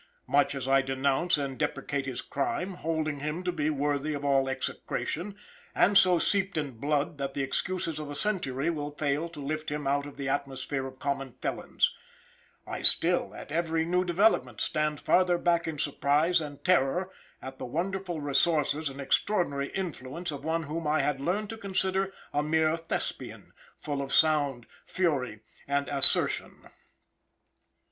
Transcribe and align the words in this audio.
Much 0.25 0.55
as 0.55 0.67
I 0.67 0.81
denounce 0.81 1.37
and 1.37 1.59
deprecate 1.59 2.07
his 2.07 2.23
crime 2.23 2.73
holding 2.73 3.19
him 3.19 3.43
to 3.43 3.51
be 3.51 3.69
worthy 3.69 4.15
of 4.15 4.25
all 4.25 4.49
execration, 4.49 5.35
and 5.75 5.95
so 5.95 6.17
seeped 6.17 6.57
in 6.57 6.79
blood 6.79 7.19
that 7.19 7.35
the 7.35 7.43
excuses 7.43 7.99
of 7.99 8.09
a 8.09 8.15
century 8.15 8.71
will 8.71 8.89
fail 8.89 9.29
to 9.29 9.39
lift 9.39 9.69
him 9.69 9.85
out 9.85 10.07
of 10.07 10.17
the 10.17 10.27
atmosphere 10.27 10.87
of 10.87 10.97
common 10.97 11.33
felons 11.33 11.93
I 12.65 12.81
still, 12.81 13.35
at 13.35 13.51
every 13.51 13.85
new 13.85 14.03
developement, 14.03 14.59
stand 14.59 14.99
farther 14.99 15.37
back 15.37 15.67
in 15.67 15.77
surprise 15.77 16.41
and 16.41 16.65
terror 16.65 17.11
at 17.39 17.59
the 17.59 17.65
wonderful 17.67 18.19
resources 18.21 18.89
and 18.89 18.99
extraordinary 18.99 19.69
influence 19.69 20.31
of 20.31 20.43
one 20.43 20.63
whom 20.63 20.87
I 20.87 21.01
had 21.01 21.21
learned 21.21 21.51
to 21.51 21.59
consider 21.59 22.11
a 22.33 22.41
mere 22.41 22.75
Thespian, 22.75 23.53
full 23.77 24.01
of 24.01 24.11
sound, 24.11 24.65
fury, 24.87 25.41
and 25.67 25.87
assertion. 25.89 26.69